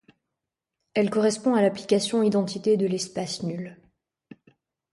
Elle 0.95 1.11
correspond 1.11 1.53
à 1.53 1.61
l'application 1.61 2.23
identité 2.23 2.75
de 2.75 2.87
l'espace 2.87 3.43
nul. 3.43 3.77